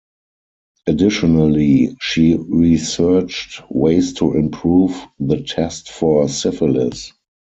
Additionally, 0.87 1.95
she 2.01 2.35
researched 2.35 3.61
ways 3.69 4.13
to 4.13 4.33
improve 4.33 4.99
the 5.19 5.43
test 5.43 5.91
for 5.91 6.27
syphilis. 6.27 7.13